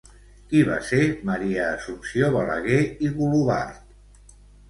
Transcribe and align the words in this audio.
Qui 0.51 0.61
va 0.69 0.77
ser 0.91 1.01
Maria 1.29 1.67
Assumpció 1.73 2.31
Balaguer 2.37 2.81
i 3.09 3.13
Golobart? 3.21 4.35